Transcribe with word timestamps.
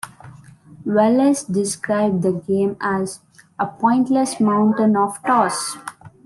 Wallace 0.83 1.43
described 1.43 2.23
the 2.23 2.31
game 2.31 2.75
as 2.81 3.19
"a 3.59 3.67
pointless 3.67 4.39
mountain 4.39 4.97
of 4.97 5.21
toss". 5.27 5.77